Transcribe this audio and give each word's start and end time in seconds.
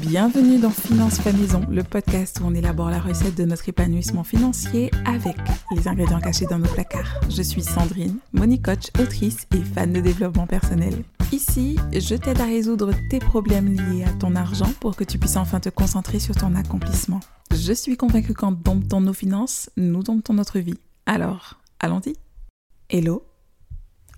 Bienvenue 0.00 0.58
dans 0.58 0.70
Finance 0.70 1.20
Fait 1.20 1.32
Maison, 1.32 1.60
le 1.70 1.82
podcast 1.82 2.40
où 2.40 2.46
on 2.46 2.54
élabore 2.54 2.88
la 2.88 3.00
recette 3.00 3.34
de 3.36 3.44
notre 3.44 3.68
épanouissement 3.68 4.24
financier 4.24 4.90
avec 5.04 5.36
les 5.72 5.88
ingrédients 5.88 6.20
cachés 6.20 6.46
dans 6.46 6.58
nos 6.58 6.68
placards. 6.68 7.20
Je 7.28 7.42
suis 7.42 7.62
Sandrine, 7.62 8.18
money 8.32 8.58
coach, 8.58 8.86
autrice 8.98 9.46
et 9.54 9.62
fan 9.62 9.92
de 9.92 10.00
développement 10.00 10.46
personnel. 10.46 11.04
Ici, 11.32 11.76
je 11.92 12.14
t'aide 12.14 12.40
à 12.40 12.46
résoudre 12.46 12.92
tes 13.10 13.18
problèmes 13.18 13.74
liés 13.74 14.04
à 14.04 14.12
ton 14.12 14.36
argent 14.36 14.72
pour 14.80 14.96
que 14.96 15.04
tu 15.04 15.18
puisses 15.18 15.36
enfin 15.36 15.60
te 15.60 15.68
concentrer 15.68 16.18
sur 16.18 16.34
ton 16.34 16.54
accomplissement. 16.54 17.20
Je 17.52 17.72
suis 17.72 17.96
convaincue 17.98 18.34
qu'en 18.34 18.52
domptant 18.52 19.02
nos 19.02 19.12
finances, 19.12 19.70
nous 19.76 20.02
domptons 20.02 20.34
notre 20.34 20.60
vie. 20.60 20.78
Alors, 21.04 21.60
allons-y 21.78 22.14
Hello 22.88 23.29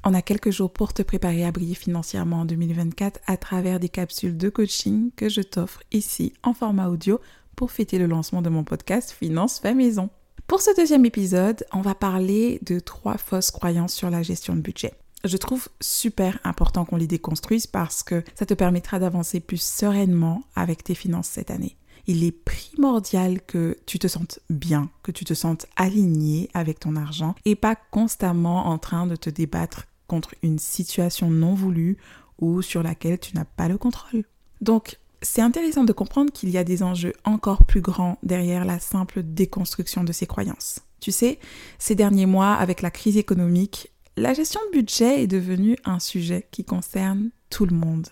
on 0.04 0.14
a 0.14 0.22
quelques 0.22 0.50
jours 0.50 0.72
pour 0.72 0.92
te 0.92 1.02
préparer 1.02 1.44
à 1.44 1.52
briller 1.52 1.74
financièrement 1.74 2.40
en 2.40 2.44
2024 2.44 3.20
à 3.26 3.36
travers 3.36 3.78
des 3.78 3.88
capsules 3.88 4.36
de 4.36 4.48
coaching 4.48 5.10
que 5.16 5.28
je 5.28 5.42
t'offre 5.42 5.82
ici 5.92 6.32
en 6.42 6.54
format 6.54 6.88
audio 6.88 7.20
pour 7.56 7.70
fêter 7.70 7.98
le 7.98 8.06
lancement 8.06 8.42
de 8.42 8.48
mon 8.48 8.64
podcast 8.64 9.12
Finance 9.12 9.60
fait 9.60 9.74
maison. 9.74 10.10
Pour 10.46 10.60
ce 10.60 10.74
deuxième 10.76 11.06
épisode, 11.06 11.64
on 11.72 11.80
va 11.80 11.94
parler 11.94 12.58
de 12.66 12.80
trois 12.80 13.16
fausses 13.16 13.50
croyances 13.50 13.94
sur 13.94 14.10
la 14.10 14.22
gestion 14.22 14.56
de 14.56 14.60
budget. 14.60 14.92
Je 15.24 15.36
trouve 15.36 15.68
super 15.80 16.40
important 16.42 16.84
qu'on 16.84 16.96
les 16.96 17.06
déconstruise 17.06 17.68
parce 17.68 18.02
que 18.02 18.24
ça 18.34 18.44
te 18.44 18.54
permettra 18.54 18.98
d'avancer 18.98 19.38
plus 19.38 19.62
sereinement 19.62 20.42
avec 20.56 20.82
tes 20.82 20.96
finances 20.96 21.28
cette 21.28 21.52
année. 21.52 21.76
Il 22.08 22.24
est 22.24 22.32
primordial 22.32 23.40
que 23.42 23.78
tu 23.86 24.00
te 24.00 24.08
sentes 24.08 24.40
bien, 24.50 24.90
que 25.04 25.12
tu 25.12 25.24
te 25.24 25.34
sentes 25.34 25.66
aligné 25.76 26.50
avec 26.54 26.80
ton 26.80 26.96
argent 26.96 27.36
et 27.44 27.54
pas 27.54 27.76
constamment 27.76 28.66
en 28.66 28.78
train 28.78 29.06
de 29.06 29.14
te 29.14 29.30
débattre 29.30 29.86
contre 30.06 30.34
une 30.42 30.58
situation 30.58 31.30
non 31.30 31.54
voulue 31.54 31.96
ou 32.38 32.62
sur 32.62 32.82
laquelle 32.82 33.18
tu 33.18 33.34
n'as 33.36 33.44
pas 33.44 33.68
le 33.68 33.78
contrôle. 33.78 34.24
Donc, 34.60 34.98
c'est 35.22 35.42
intéressant 35.42 35.84
de 35.84 35.92
comprendre 35.92 36.32
qu'il 36.32 36.50
y 36.50 36.58
a 36.58 36.64
des 36.64 36.82
enjeux 36.82 37.12
encore 37.24 37.64
plus 37.64 37.80
grands 37.80 38.18
derrière 38.22 38.64
la 38.64 38.80
simple 38.80 39.22
déconstruction 39.22 40.04
de 40.04 40.12
ces 40.12 40.26
croyances. 40.26 40.80
Tu 41.00 41.12
sais, 41.12 41.38
ces 41.78 41.94
derniers 41.94 42.26
mois, 42.26 42.54
avec 42.54 42.82
la 42.82 42.90
crise 42.90 43.16
économique, 43.16 43.90
la 44.16 44.34
gestion 44.34 44.60
de 44.66 44.78
budget 44.78 45.22
est 45.22 45.26
devenue 45.26 45.76
un 45.84 45.98
sujet 45.98 46.46
qui 46.50 46.64
concerne 46.64 47.30
tout 47.50 47.66
le 47.66 47.76
monde. 47.76 48.08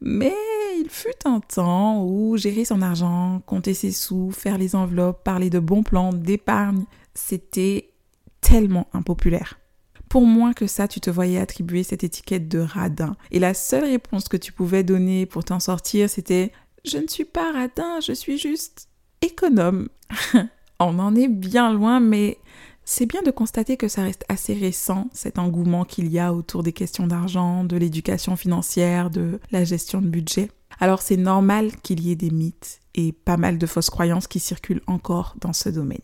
Mais 0.00 0.34
il 0.78 0.88
fut 0.88 1.08
un 1.24 1.40
temps 1.40 2.04
où 2.04 2.36
gérer 2.36 2.64
son 2.64 2.82
argent, 2.82 3.40
compter 3.46 3.74
ses 3.74 3.92
sous, 3.92 4.30
faire 4.30 4.58
les 4.58 4.74
enveloppes, 4.74 5.24
parler 5.24 5.50
de 5.50 5.58
bons 5.58 5.82
plans, 5.82 6.12
d'épargne, 6.12 6.84
c'était 7.14 7.90
tellement 8.40 8.88
impopulaire. 8.92 9.58
Pour 10.08 10.24
moins 10.24 10.52
que 10.52 10.66
ça, 10.66 10.88
tu 10.88 11.00
te 11.00 11.10
voyais 11.10 11.38
attribuer 11.38 11.82
cette 11.82 12.04
étiquette 12.04 12.48
de 12.48 12.60
radin. 12.60 13.16
Et 13.30 13.38
la 13.38 13.54
seule 13.54 13.84
réponse 13.84 14.28
que 14.28 14.36
tu 14.36 14.52
pouvais 14.52 14.82
donner 14.82 15.26
pour 15.26 15.44
t'en 15.44 15.60
sortir, 15.60 16.08
c'était 16.08 16.52
Je 16.84 16.98
ne 16.98 17.08
suis 17.08 17.24
pas 17.24 17.52
radin, 17.52 18.00
je 18.00 18.12
suis 18.12 18.38
juste 18.38 18.88
économe. 19.22 19.88
On 20.78 20.98
en 20.98 21.14
est 21.14 21.28
bien 21.28 21.72
loin, 21.72 22.00
mais 22.00 22.38
c'est 22.84 23.06
bien 23.06 23.22
de 23.22 23.32
constater 23.32 23.76
que 23.76 23.88
ça 23.88 24.02
reste 24.02 24.24
assez 24.28 24.54
récent, 24.54 25.08
cet 25.12 25.38
engouement 25.38 25.84
qu'il 25.84 26.08
y 26.08 26.20
a 26.20 26.32
autour 26.32 26.62
des 26.62 26.72
questions 26.72 27.08
d'argent, 27.08 27.64
de 27.64 27.76
l'éducation 27.76 28.36
financière, 28.36 29.10
de 29.10 29.40
la 29.50 29.64
gestion 29.64 30.00
de 30.00 30.06
budget. 30.06 30.50
Alors 30.78 31.02
c'est 31.02 31.16
normal 31.16 31.72
qu'il 31.82 32.00
y 32.00 32.12
ait 32.12 32.16
des 32.16 32.30
mythes 32.30 32.80
et 32.94 33.12
pas 33.12 33.36
mal 33.36 33.58
de 33.58 33.66
fausses 33.66 33.90
croyances 33.90 34.28
qui 34.28 34.38
circulent 34.38 34.82
encore 34.86 35.34
dans 35.40 35.52
ce 35.52 35.68
domaine. 35.68 35.98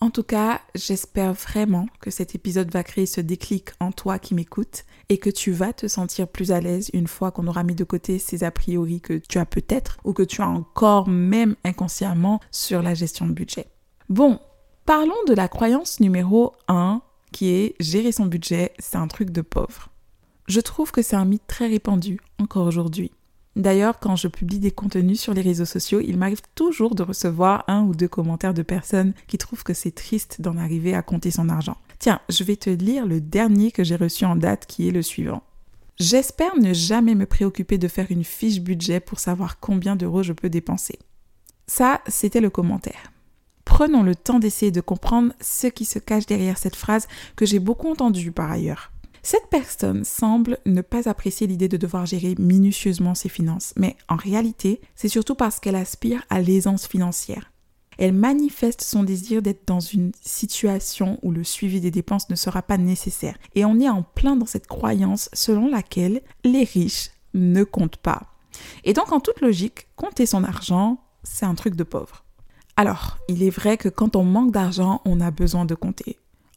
En 0.00 0.10
tout 0.10 0.22
cas, 0.22 0.60
j'espère 0.74 1.32
vraiment 1.32 1.86
que 2.00 2.10
cet 2.10 2.34
épisode 2.34 2.70
va 2.70 2.84
créer 2.84 3.06
ce 3.06 3.22
déclic 3.22 3.70
en 3.80 3.92
toi 3.92 4.18
qui 4.18 4.34
m'écoute 4.34 4.84
et 5.08 5.16
que 5.16 5.30
tu 5.30 5.52
vas 5.52 5.72
te 5.72 5.88
sentir 5.88 6.28
plus 6.28 6.52
à 6.52 6.60
l'aise 6.60 6.90
une 6.92 7.06
fois 7.06 7.30
qu'on 7.30 7.46
aura 7.46 7.62
mis 7.62 7.74
de 7.74 7.84
côté 7.84 8.18
ces 8.18 8.44
a 8.44 8.50
priori 8.50 9.00
que 9.00 9.14
tu 9.14 9.38
as 9.38 9.46
peut-être 9.46 9.96
ou 10.04 10.12
que 10.12 10.22
tu 10.22 10.42
as 10.42 10.48
encore 10.48 11.08
même 11.08 11.56
inconsciemment 11.64 12.40
sur 12.50 12.82
la 12.82 12.92
gestion 12.92 13.26
de 13.26 13.32
budget. 13.32 13.68
Bon, 14.10 14.38
parlons 14.84 15.14
de 15.28 15.34
la 15.34 15.48
croyance 15.48 15.98
numéro 15.98 16.52
1 16.68 17.00
qui 17.32 17.48
est 17.48 17.74
gérer 17.80 18.12
son 18.12 18.26
budget, 18.26 18.72
c'est 18.78 18.96
un 18.96 19.08
truc 19.08 19.30
de 19.30 19.40
pauvre. 19.40 19.88
Je 20.46 20.60
trouve 20.60 20.92
que 20.92 21.02
c'est 21.02 21.16
un 21.16 21.24
mythe 21.24 21.46
très 21.46 21.68
répandu 21.68 22.20
encore 22.38 22.66
aujourd'hui. 22.66 23.12
D'ailleurs, 23.56 23.98
quand 23.98 24.16
je 24.16 24.28
publie 24.28 24.58
des 24.58 24.70
contenus 24.70 25.18
sur 25.18 25.32
les 25.32 25.40
réseaux 25.40 25.64
sociaux, 25.64 26.00
il 26.04 26.18
m'arrive 26.18 26.42
toujours 26.54 26.94
de 26.94 27.02
recevoir 27.02 27.64
un 27.68 27.84
ou 27.84 27.94
deux 27.94 28.06
commentaires 28.06 28.52
de 28.52 28.62
personnes 28.62 29.14
qui 29.26 29.38
trouvent 29.38 29.64
que 29.64 29.72
c'est 29.72 29.94
triste 29.94 30.42
d'en 30.42 30.58
arriver 30.58 30.94
à 30.94 31.00
compter 31.00 31.30
son 31.30 31.48
argent. 31.48 31.78
Tiens, 31.98 32.20
je 32.28 32.44
vais 32.44 32.56
te 32.56 32.68
lire 32.68 33.06
le 33.06 33.22
dernier 33.22 33.72
que 33.72 33.82
j'ai 33.82 33.96
reçu 33.96 34.26
en 34.26 34.36
date 34.36 34.66
qui 34.66 34.86
est 34.86 34.92
le 34.92 35.00
suivant. 35.00 35.42
J'espère 35.98 36.58
ne 36.58 36.74
jamais 36.74 37.14
me 37.14 37.24
préoccuper 37.24 37.78
de 37.78 37.88
faire 37.88 38.08
une 38.10 38.24
fiche 38.24 38.60
budget 38.60 39.00
pour 39.00 39.18
savoir 39.18 39.58
combien 39.58 39.96
d'euros 39.96 40.22
je 40.22 40.34
peux 40.34 40.50
dépenser. 40.50 40.98
Ça, 41.66 42.02
c'était 42.06 42.42
le 42.42 42.50
commentaire. 42.50 43.10
Prenons 43.64 44.02
le 44.02 44.14
temps 44.14 44.38
d'essayer 44.38 44.70
de 44.70 44.82
comprendre 44.82 45.32
ce 45.40 45.66
qui 45.66 45.86
se 45.86 45.98
cache 45.98 46.26
derrière 46.26 46.58
cette 46.58 46.76
phrase 46.76 47.08
que 47.34 47.46
j'ai 47.46 47.58
beaucoup 47.58 47.90
entendue 47.90 48.32
par 48.32 48.50
ailleurs. 48.50 48.92
Cette 49.28 49.48
personne 49.50 50.04
semble 50.04 50.58
ne 50.66 50.82
pas 50.82 51.08
apprécier 51.08 51.48
l'idée 51.48 51.66
de 51.66 51.76
devoir 51.76 52.06
gérer 52.06 52.36
minutieusement 52.38 53.16
ses 53.16 53.28
finances, 53.28 53.72
mais 53.76 53.96
en 54.08 54.14
réalité, 54.14 54.80
c'est 54.94 55.08
surtout 55.08 55.34
parce 55.34 55.58
qu'elle 55.58 55.74
aspire 55.74 56.22
à 56.30 56.40
l'aisance 56.40 56.86
financière. 56.86 57.50
Elle 57.98 58.12
manifeste 58.12 58.82
son 58.82 59.02
désir 59.02 59.42
d'être 59.42 59.66
dans 59.66 59.80
une 59.80 60.12
situation 60.20 61.18
où 61.24 61.32
le 61.32 61.42
suivi 61.42 61.80
des 61.80 61.90
dépenses 61.90 62.30
ne 62.30 62.36
sera 62.36 62.62
pas 62.62 62.78
nécessaire. 62.78 63.36
Et 63.56 63.64
on 63.64 63.80
est 63.80 63.88
en 63.88 64.04
plein 64.04 64.36
dans 64.36 64.46
cette 64.46 64.68
croyance 64.68 65.28
selon 65.32 65.68
laquelle 65.68 66.22
les 66.44 66.62
riches 66.62 67.10
ne 67.34 67.64
comptent 67.64 67.96
pas. 67.96 68.28
Et 68.84 68.92
donc 68.92 69.10
en 69.10 69.18
toute 69.18 69.40
logique, 69.40 69.88
compter 69.96 70.26
son 70.26 70.44
argent, 70.44 71.02
c'est 71.24 71.46
un 71.46 71.56
truc 71.56 71.74
de 71.74 71.82
pauvre. 71.82 72.24
Alors, 72.76 73.18
il 73.28 73.42
est 73.42 73.50
vrai 73.50 73.76
que 73.76 73.88
quand 73.88 74.14
on 74.14 74.22
manque 74.22 74.52
d'argent, 74.52 75.02
on 75.04 75.20
a 75.20 75.32
besoin 75.32 75.64
de 75.64 75.74
compter 75.74 76.16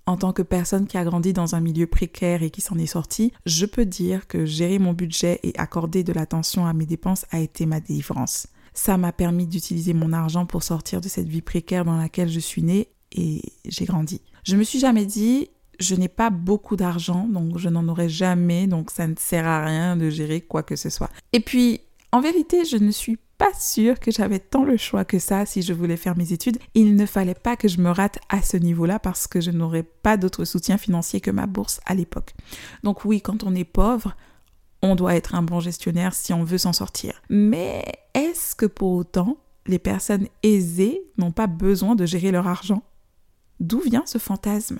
en 0.10 0.18
tant 0.18 0.34
que 0.34 0.42
personne 0.42 0.88
qui 0.88 0.98
a 0.98 1.04
grandi 1.04 1.34
dans 1.34 1.54
un 1.54 1.60
milieu 1.60 1.86
précaire 1.86 2.42
et 2.42 2.50
qui 2.50 2.62
s'en 2.62 2.80
est 2.80 2.88
sorti, 2.88 3.32
je 3.46 3.68
peux 3.68 3.86
dire 3.86 4.28
que 4.28 4.44
gérer 4.44 4.80
mon 4.80 4.94
budget 4.94 5.40
et 5.44 5.54
accorder 5.56 6.04
de 6.04 6.12
l'attention 6.12 6.66
à 6.66 6.74
mes 6.74 6.88
dépenses 6.88 7.28
a 7.30 7.40
été 7.40 7.68
ma 7.68 7.80
délivrance. 7.80 8.48
Ça 8.74 8.98
m'a 8.98 9.12
permis 9.12 9.46
d'utiliser 9.46 9.94
mon 9.94 10.12
argent 10.12 10.48
pour 10.48 10.64
sortir 10.64 11.00
de 11.00 11.08
cette 11.08 11.28
vie 11.28 11.44
précaire 11.44 11.86
dans 11.86 11.96
laquelle 11.96 12.28
je 12.28 12.40
suis 12.40 12.64
née 12.64 12.88
et 13.12 13.44
j'ai 13.66 13.86
grandi. 13.86 14.22
Je 14.46 14.56
me 14.56 14.64
suis 14.64 14.80
jamais 14.80 15.06
dit 15.06 15.50
je 15.80 15.94
n'ai 15.94 16.10
pas 16.10 16.32
beaucoup 16.32 16.76
d'argent, 16.76 17.28
donc 17.28 17.60
je 17.60 17.70
n'en 17.70 17.88
aurai 17.88 18.10
jamais, 18.10 18.66
donc 18.66 18.90
ça 18.90 19.06
ne 19.06 19.14
sert 19.16 19.46
à 19.46 19.64
rien 19.64 19.96
de 19.96 20.10
gérer 20.10 20.42
quoi 20.42 20.64
que 20.64 20.76
ce 20.76 20.90
soit. 20.90 21.12
Et 21.34 21.40
puis, 21.40 21.82
en 22.12 22.20
vérité, 22.20 22.66
je 22.66 22.78
ne 22.78 22.90
suis 22.90 23.20
pas 23.40 23.54
sûre 23.58 24.00
que 24.00 24.12
j'avais 24.12 24.38
tant 24.38 24.66
le 24.66 24.76
choix 24.76 25.06
que 25.06 25.18
ça 25.18 25.46
si 25.46 25.62
je 25.62 25.74
voulais 25.74 25.98
faire 25.98 26.18
mes 26.18 26.34
études. 26.34 26.60
Il 26.76 26.96
ne 26.96 27.06
fallait 27.06 27.34
pas 27.34 27.56
que 27.56 27.70
je 27.70 27.80
me 27.80 27.90
rate 27.90 28.20
à 28.28 28.42
ce 28.42 28.58
niveau-là 28.58 29.00
parce 29.00 29.28
que 29.28 29.40
je 29.40 29.50
n'aurais 29.50 29.84
pas 29.84 30.18
d'autre 30.18 30.44
soutien 30.44 30.78
financier 30.78 31.22
que 31.22 31.32
ma 31.32 31.48
bourse 31.48 31.80
à 31.86 31.96
l'époque. 31.96 32.36
Donc 32.84 33.06
oui, 33.06 33.22
quand 33.22 33.44
on 33.46 33.56
est 33.56 33.64
pauvre, 33.64 34.16
on 34.82 34.96
doit 34.96 35.16
être 35.16 35.36
un 35.36 35.42
bon 35.42 35.62
gestionnaire 35.62 36.14
si 36.14 36.34
on 36.34 36.44
veut 36.44 36.58
s'en 36.58 36.74
sortir. 36.74 37.22
Mais 37.30 37.86
est-ce 38.14 38.56
que 38.56 38.66
pour 38.66 38.92
autant, 38.92 39.38
les 39.68 39.80
personnes 39.80 40.28
aisées 40.44 41.02
n'ont 41.18 41.32
pas 41.32 41.48
besoin 41.48 41.96
de 41.96 42.06
gérer 42.06 42.32
leur 42.32 42.48
argent? 42.48 42.84
D'où 43.62 43.80
vient 43.80 44.04
ce 44.06 44.18
fantasme? 44.18 44.80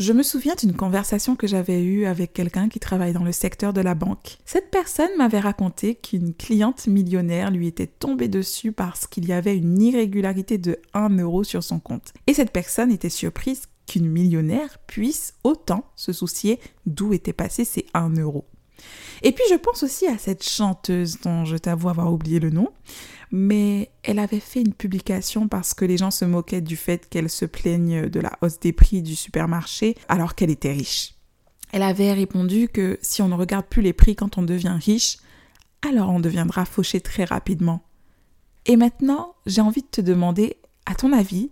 Je 0.00 0.12
me 0.12 0.22
souviens 0.22 0.54
d'une 0.54 0.74
conversation 0.74 1.34
que 1.34 1.48
j'avais 1.48 1.82
eue 1.82 2.06
avec 2.06 2.32
quelqu'un 2.32 2.68
qui 2.68 2.78
travaille 2.78 3.12
dans 3.12 3.24
le 3.24 3.32
secteur 3.32 3.72
de 3.72 3.80
la 3.80 3.96
banque. 3.96 4.38
Cette 4.44 4.70
personne 4.70 5.10
m'avait 5.16 5.40
raconté 5.40 5.96
qu'une 5.96 6.34
cliente 6.34 6.86
millionnaire 6.86 7.50
lui 7.50 7.66
était 7.66 7.88
tombée 7.88 8.28
dessus 8.28 8.70
parce 8.70 9.08
qu'il 9.08 9.26
y 9.26 9.32
avait 9.32 9.56
une 9.56 9.82
irrégularité 9.82 10.56
de 10.56 10.78
1 10.94 11.18
euro 11.18 11.42
sur 11.42 11.64
son 11.64 11.80
compte. 11.80 12.12
Et 12.28 12.34
cette 12.34 12.52
personne 12.52 12.92
était 12.92 13.08
surprise 13.08 13.62
qu'une 13.88 14.08
millionnaire 14.08 14.78
puisse 14.86 15.34
autant 15.42 15.84
se 15.96 16.12
soucier 16.12 16.60
d'où 16.86 17.12
était 17.12 17.32
passé 17.32 17.64
ces 17.64 17.86
1 17.92 18.10
euro. 18.20 18.46
Et 19.22 19.32
puis 19.32 19.44
je 19.50 19.56
pense 19.56 19.82
aussi 19.82 20.06
à 20.06 20.18
cette 20.18 20.48
chanteuse 20.48 21.20
dont 21.20 21.44
je 21.44 21.56
t'avoue 21.56 21.88
avoir 21.88 22.12
oublié 22.12 22.40
le 22.40 22.50
nom, 22.50 22.68
mais 23.30 23.90
elle 24.02 24.18
avait 24.18 24.40
fait 24.40 24.60
une 24.60 24.74
publication 24.74 25.48
parce 25.48 25.74
que 25.74 25.84
les 25.84 25.96
gens 25.96 26.10
se 26.10 26.24
moquaient 26.24 26.60
du 26.60 26.76
fait 26.76 27.08
qu'elle 27.08 27.30
se 27.30 27.44
plaigne 27.44 28.08
de 28.08 28.20
la 28.20 28.32
hausse 28.42 28.60
des 28.60 28.72
prix 28.72 29.02
du 29.02 29.16
supermarché 29.16 29.96
alors 30.08 30.34
qu'elle 30.34 30.50
était 30.50 30.72
riche. 30.72 31.14
Elle 31.72 31.82
avait 31.82 32.12
répondu 32.12 32.68
que 32.68 32.98
si 33.02 33.20
on 33.20 33.28
ne 33.28 33.34
regarde 33.34 33.66
plus 33.66 33.82
les 33.82 33.92
prix 33.92 34.16
quand 34.16 34.38
on 34.38 34.42
devient 34.42 34.78
riche, 34.80 35.18
alors 35.86 36.10
on 36.10 36.20
deviendra 36.20 36.64
fauché 36.64 37.00
très 37.00 37.24
rapidement. 37.24 37.82
Et 38.66 38.76
maintenant, 38.76 39.34
j'ai 39.46 39.60
envie 39.60 39.82
de 39.82 39.88
te 39.88 40.00
demander, 40.00 40.56
à 40.86 40.94
ton 40.94 41.12
avis, 41.12 41.50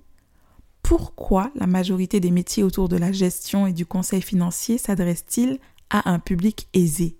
pourquoi 0.82 1.50
la 1.54 1.66
majorité 1.66 2.20
des 2.20 2.30
métiers 2.30 2.62
autour 2.62 2.88
de 2.88 2.96
la 2.96 3.12
gestion 3.12 3.66
et 3.66 3.72
du 3.72 3.86
conseil 3.86 4.22
financier 4.22 4.78
s'adressent-ils 4.78 5.58
à 5.90 6.10
un 6.10 6.19
public 6.19 6.69
aisé? 6.74 7.16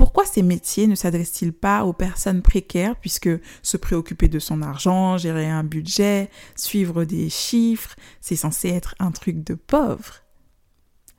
Pourquoi 0.00 0.24
ces 0.24 0.42
métiers 0.42 0.86
ne 0.86 0.94
s'adressent-ils 0.94 1.52
pas 1.52 1.84
aux 1.84 1.92
personnes 1.92 2.40
précaires 2.40 2.96
puisque 2.96 3.28
se 3.62 3.76
préoccuper 3.76 4.28
de 4.28 4.38
son 4.38 4.62
argent, 4.62 5.18
gérer 5.18 5.46
un 5.46 5.62
budget, 5.62 6.30
suivre 6.56 7.04
des 7.04 7.28
chiffres, 7.28 7.94
c'est 8.22 8.34
censé 8.34 8.70
être 8.70 8.94
un 8.98 9.10
truc 9.10 9.44
de 9.44 9.52
pauvre? 9.52 10.22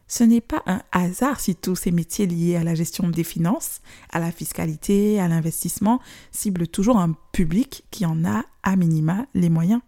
Ce 0.07 0.23
n'est 0.23 0.41
pas 0.41 0.63
un 0.65 0.81
hasard 0.91 1.39
si 1.39 1.53
tous 1.53 1.75
ces 1.75 1.91
métiers 1.91 2.25
liés 2.25 2.55
à 2.55 2.63
la 2.63 2.73
gestion 2.73 3.07
des 3.07 3.23
finances, 3.23 3.81
à 4.09 4.19
la 4.19 4.31
fiscalité, 4.31 5.19
à 5.19 5.27
l'investissement 5.27 5.99
ciblent 6.31 6.67
toujours 6.67 6.97
un 6.97 7.15
public 7.33 7.83
qui 7.91 8.07
en 8.07 8.25
a 8.25 8.43
à 8.63 8.75
minima 8.75 9.27
les 9.35 9.49
moyens. 9.49 9.81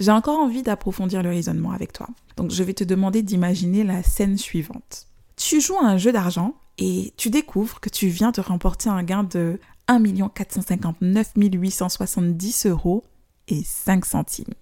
J'ai 0.00 0.10
encore 0.10 0.38
envie 0.38 0.62
d'approfondir 0.62 1.22
le 1.22 1.28
raisonnement 1.28 1.72
avec 1.72 1.92
toi. 1.92 2.06
Donc 2.38 2.50
je 2.52 2.62
vais 2.62 2.72
te 2.72 2.84
demander 2.84 3.20
d'imaginer 3.20 3.84
la 3.84 4.02
scène 4.02 4.38
suivante. 4.38 5.06
Tu 5.36 5.60
joues 5.60 5.76
à 5.76 5.84
un 5.84 5.98
jeu 5.98 6.12
d'argent 6.12 6.54
et 6.78 7.12
tu 7.16 7.28
découvres 7.28 7.80
que 7.80 7.88
tu 7.88 8.08
viens 8.08 8.30
de 8.30 8.40
remporter 8.40 8.88
un 8.88 9.02
gain 9.02 9.24
de 9.24 9.60
1 9.88 10.28
459 10.28 11.32
870 11.36 12.66
euros 12.66 13.04
et 13.48 13.62
5 13.64 14.04
centimes. 14.04 14.54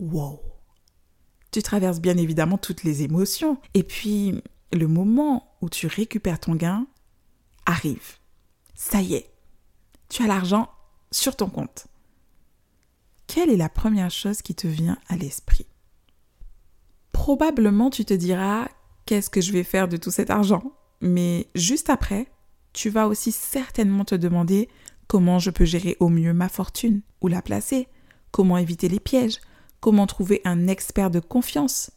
Wow 0.00 0.40
Tu 1.52 1.62
traverses 1.62 2.00
bien 2.00 2.16
évidemment 2.16 2.58
toutes 2.58 2.82
les 2.82 3.02
émotions. 3.02 3.58
Et 3.74 3.84
puis, 3.84 4.42
le 4.72 4.88
moment 4.88 5.54
où 5.60 5.68
tu 5.68 5.86
récupères 5.86 6.40
ton 6.40 6.56
gain 6.56 6.86
arrive. 7.64 8.16
Ça 8.74 9.00
y 9.00 9.14
est, 9.14 9.30
tu 10.08 10.24
as 10.24 10.26
l'argent 10.26 10.68
sur 11.12 11.36
ton 11.36 11.48
compte. 11.48 11.86
Quelle 13.28 13.50
est 13.50 13.56
la 13.56 13.68
première 13.68 14.10
chose 14.10 14.42
qui 14.42 14.54
te 14.54 14.66
vient 14.66 14.98
à 15.08 15.16
l'esprit? 15.16 15.66
Probablement 17.12 17.90
tu 17.90 18.04
te 18.04 18.14
diras 18.14 18.66
qu'est-ce 19.06 19.30
que 19.30 19.40
je 19.40 19.52
vais 19.52 19.62
faire 19.62 19.86
de 19.86 19.96
tout 19.96 20.10
cet 20.10 20.30
argent? 20.30 20.72
Mais 21.02 21.48
juste 21.56 21.90
après, 21.90 22.28
tu 22.72 22.88
vas 22.88 23.08
aussi 23.08 23.32
certainement 23.32 24.04
te 24.04 24.14
demander 24.14 24.68
comment 25.08 25.40
je 25.40 25.50
peux 25.50 25.64
gérer 25.64 25.96
au 26.00 26.08
mieux 26.08 26.32
ma 26.32 26.48
fortune, 26.48 27.02
où 27.20 27.28
la 27.28 27.42
placer, 27.42 27.88
comment 28.30 28.56
éviter 28.56 28.88
les 28.88 29.00
pièges, 29.00 29.40
comment 29.80 30.06
trouver 30.06 30.40
un 30.44 30.68
expert 30.68 31.10
de 31.10 31.18
confiance, 31.18 31.90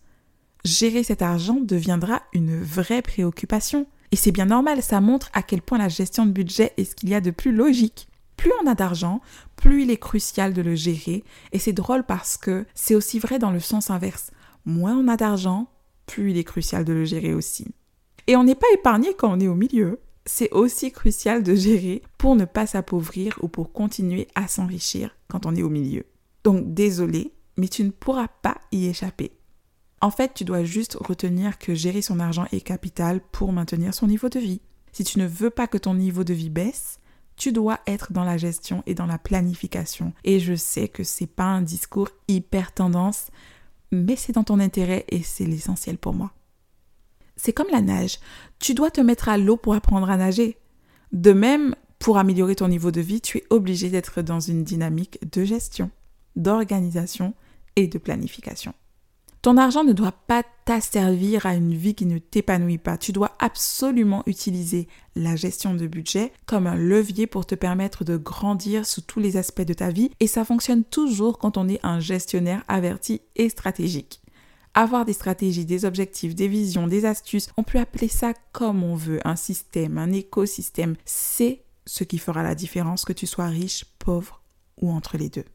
gérer 0.66 1.04
cet 1.04 1.22
argent 1.22 1.60
deviendra 1.62 2.24
une 2.34 2.60
vraie 2.62 3.04
préoccupation. 3.04 3.86
Et 4.12 4.16
c'est 4.16 4.32
bien 4.32 4.48
normal, 4.48 4.82
ça 4.82 5.00
montre 5.02 5.30
à 5.34 5.44
quel 5.44 5.62
point 5.62 5.78
la 5.78 5.88
gestion 5.88 6.26
de 6.26 6.32
budget 6.32 6.74
est 6.78 6.86
ce 6.86 6.96
qu'il 6.96 7.10
y 7.10 7.16
a 7.16 7.22
de 7.22 7.32
plus 7.32 7.52
logique. 7.52 8.08
Plus 8.38 8.52
on 8.62 8.68
a 8.68 8.76
d'argent, 8.76 9.22
plus 9.56 9.84
il 9.84 9.92
est 9.92 9.98
crucial 9.98 10.54
de 10.54 10.64
le 10.64 10.76
gérer. 10.76 11.24
Et 11.52 11.60
c'est 11.60 11.74
drôle 11.74 12.04
parce 12.04 12.38
que 12.38 12.66
c'est 12.74 12.96
aussi 12.96 13.20
vrai 13.20 13.38
dans 13.38 13.52
le 13.52 13.60
sens 13.60 13.92
inverse. 13.92 14.32
Moins 14.66 14.98
on 14.98 15.08
a 15.08 15.16
d'argent, 15.16 15.68
plus 16.08 16.32
il 16.32 16.38
est 16.38 16.44
crucial 16.44 16.86
de 16.86 16.94
le 16.94 17.06
gérer 17.06 17.34
aussi. 17.34 17.68
Et 18.28 18.36
on 18.36 18.44
n'est 18.44 18.56
pas 18.56 18.68
épargné 18.74 19.14
quand 19.14 19.32
on 19.32 19.40
est 19.40 19.48
au 19.48 19.56
milieu. 19.56 20.00
C'est 20.26 20.52
aussi 20.52 20.92
crucial 20.92 21.44
de 21.44 21.54
gérer 21.54 22.02
pour 22.18 22.36
ne 22.36 22.46
pas 22.46 22.66
s'appauvrir 22.66 23.38
ou 23.42 23.48
pour 23.48 23.72
continuer 23.72 24.28
à 24.34 24.48
s'enrichir 24.48 25.16
quand 25.28 25.46
on 25.46 25.56
est 25.56 25.62
au 25.62 25.70
milieu. 25.70 26.06
Donc 26.44 26.74
désolé, 26.74 27.32
mais 27.58 27.68
tu 27.68 27.84
ne 27.84 27.92
pourras 27.92 28.28
pas 28.28 28.58
y 28.72 28.88
échapper. 28.88 29.32
En 30.02 30.12
fait, 30.12 30.34
tu 30.34 30.44
dois 30.44 30.64
juste 30.64 30.98
retenir 31.00 31.58
que 31.58 31.74
gérer 31.74 32.02
son 32.02 32.20
argent 32.20 32.46
est 32.52 32.62
capital 32.62 33.22
pour 33.32 33.52
maintenir 33.52 33.94
son 33.94 34.08
niveau 34.08 34.30
de 34.30 34.40
vie. 34.40 34.62
Si 34.92 35.04
tu 35.04 35.20
ne 35.20 35.28
veux 35.28 35.50
pas 35.50 35.68
que 35.68 35.78
ton 35.78 35.94
niveau 35.94 36.24
de 36.24 36.34
vie 36.34 36.50
baisse, 36.50 37.00
tu 37.36 37.52
dois 37.52 37.80
être 37.86 38.14
dans 38.14 38.24
la 38.24 38.38
gestion 38.38 38.84
et 38.86 38.94
dans 38.94 39.06
la 39.06 39.18
planification. 39.18 40.14
Et 40.24 40.40
je 40.40 40.56
sais 40.56 40.88
que 40.88 41.04
c'est 41.04 41.28
pas 41.28 41.46
un 41.46 41.62
discours 41.62 42.10
hyper 42.28 42.72
tendance, 42.74 43.28
mais 43.92 44.16
c'est 44.16 44.34
dans 44.34 44.44
ton 44.44 44.60
intérêt 44.60 45.06
et 45.10 45.22
c'est 45.22 45.46
l'essentiel 45.46 45.98
pour 45.98 46.14
moi. 46.14 46.32
C'est 47.36 47.54
comme 47.54 47.68
la 47.72 47.82
nage. 47.82 48.20
Tu 48.60 48.74
dois 48.74 48.92
te 48.92 49.02
mettre 49.02 49.30
à 49.30 49.38
l'eau 49.38 49.58
pour 49.58 49.76
apprendre 49.76 50.10
à 50.10 50.18
nager. 50.18 50.58
De 51.12 51.34
même, 51.34 51.76
pour 52.00 52.18
améliorer 52.18 52.56
ton 52.56 52.68
niveau 52.68 52.92
de 52.92 53.02
vie, 53.02 53.22
tu 53.22 53.40
es 53.40 53.44
obligé 53.50 53.90
d'être 53.90 54.22
dans 54.22 54.40
une 54.40 54.64
dynamique 54.64 55.20
de 55.34 55.44
gestion, 55.44 55.92
d'organisation 56.36 57.34
et 57.76 57.88
de 57.88 57.98
planification. 57.98 58.74
Ton 59.46 59.58
argent 59.58 59.84
ne 59.84 59.94
doit 59.94 60.12
pas 60.12 60.42
t'asservir 60.66 61.46
à 61.46 61.54
une 61.54 61.76
vie 61.76 61.94
qui 61.94 62.08
ne 62.08 62.18
t'épanouit 62.18 62.80
pas. 62.80 62.98
Tu 62.98 63.12
dois 63.12 63.36
absolument 63.38 64.24
utiliser 64.26 64.88
la 65.16 65.36
gestion 65.36 65.76
de 65.76 65.86
budget 65.86 66.34
comme 66.48 66.66
un 66.66 66.76
levier 66.76 67.28
pour 67.28 67.46
te 67.46 67.54
permettre 67.54 68.04
de 68.04 68.18
grandir 68.18 68.88
sous 68.88 69.02
tous 69.02 69.20
les 69.20 69.38
aspects 69.38 69.62
de 69.62 69.76
ta 69.76 69.92
vie 69.92 70.10
et 70.20 70.26
ça 70.26 70.46
fonctionne 70.46 70.84
toujours 70.84 71.38
quand 71.38 71.58
on 71.58 71.70
est 71.70 71.80
un 71.84 72.00
gestionnaire 72.00 72.64
averti 72.68 73.22
et 73.36 73.50
stratégique. 73.50 74.20
Avoir 74.78 75.06
des 75.06 75.14
stratégies, 75.14 75.66
des 75.66 75.86
objectifs, 75.86 76.36
des 76.36 76.50
visions, 76.50 76.86
des 76.86 77.06
astuces, 77.06 77.48
on 77.56 77.64
peut 77.64 77.80
appeler 77.80 78.10
ça 78.10 78.34
comme 78.52 78.84
on 78.84 78.94
veut, 78.94 79.26
un 79.26 79.38
système, 79.38 79.98
un 79.98 80.12
écosystème. 80.12 80.98
C'est 81.06 81.64
ce 81.86 82.04
qui 82.04 82.18
fera 82.18 82.44
la 82.44 82.56
différence 82.56 83.06
que 83.06 83.14
tu 83.14 83.26
sois 83.26 83.48
riche, 83.48 83.86
pauvre 84.00 84.42
ou 84.82 84.92
entre 84.92 85.18
les 85.18 85.30
deux. 85.30 85.46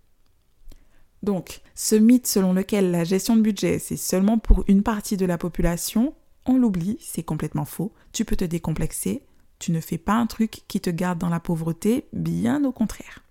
Donc, 1.23 1.61
ce 1.75 1.97
mythe 1.97 2.27
selon 2.27 2.55
lequel 2.55 2.91
la 2.91 3.05
gestion 3.05 3.37
de 3.37 3.43
budget, 3.43 3.79
c'est 3.79 3.99
seulement 3.99 4.39
pour 4.39 4.65
une 4.69 4.83
partie 4.83 5.19
de 5.19 5.27
la 5.27 5.37
population, 5.37 6.15
on 6.47 6.57
l'oublie, 6.57 6.97
c'est 7.01 7.23
complètement 7.23 7.67
faux. 7.67 7.93
Tu 8.13 8.25
peux 8.25 8.37
te 8.37 8.45
décomplexer, 8.47 9.23
tu 9.59 9.71
ne 9.71 9.81
fais 9.81 9.99
pas 9.99 10.15
un 10.15 10.27
truc 10.27 10.63
qui 10.67 10.81
te 10.81 10.89
garde 10.89 11.19
dans 11.19 11.29
la 11.29 11.41
pauvreté, 11.41 12.07
bien 12.15 12.65
au 12.65 12.73
contraire. 12.73 13.23